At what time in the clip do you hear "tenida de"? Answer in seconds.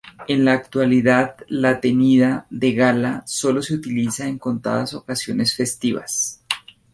1.79-2.73